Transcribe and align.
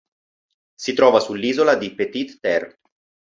Si 0.79 0.93
trova 0.95 1.19
sull'isola 1.19 1.75
di 1.75 1.93
Petite 1.93 2.37
Terre. 2.39 2.79